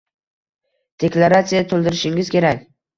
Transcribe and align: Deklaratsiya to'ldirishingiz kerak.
Deklaratsiya 1.05 1.63
to'ldirishingiz 1.71 2.37
kerak. 2.37 2.71